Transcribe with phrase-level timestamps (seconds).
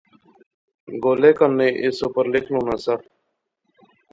[1.03, 2.95] گولے کنے اُس اُپر لیخنونا سا